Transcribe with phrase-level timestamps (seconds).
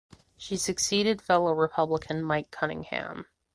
[0.35, 3.27] She succeeded fellow Republican Mike Cunningham.